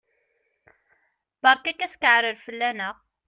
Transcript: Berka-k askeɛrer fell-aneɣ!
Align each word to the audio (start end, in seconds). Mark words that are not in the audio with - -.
Berka-k 1.41 1.81
askeɛrer 1.85 2.35
fell-aneɣ! 2.45 2.95